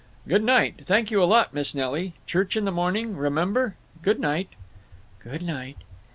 "Good 0.27 0.43
night. 0.43 0.79
Thank 0.87 1.11
you 1.11 1.21
a 1.21 1.25
lot, 1.29 1.53
Miss 1.53 1.75
Nelly. 1.75 2.13
Church 2.25 2.57
in 2.57 2.65
the 2.65 2.71
morning, 2.71 3.15
remember! 3.15 3.75
Good 4.01 4.19
night." 4.19 4.49
"Good 5.19 5.43
night." 5.43 5.77